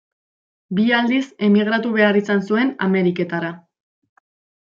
[0.77, 3.53] Bi aldiz emigratu behar izan zuen Ameriketara.